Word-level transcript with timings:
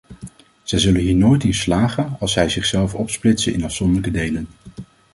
Zij 0.63 0.79
zullen 0.79 1.01
hier 1.01 1.15
nooit 1.15 1.43
in 1.43 1.53
slagen 1.53 2.15
als 2.19 2.31
zij 2.33 2.49
zichzelf 2.49 2.95
opsplitsen 2.95 3.53
in 3.53 3.63
afzonderlijke 3.63 4.11
delen. 4.17 4.47